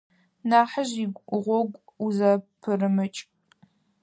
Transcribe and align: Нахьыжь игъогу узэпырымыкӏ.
Нахьыжь 0.49 0.95
игъогу 1.03 1.79
узэпырымыкӏ. 2.05 3.21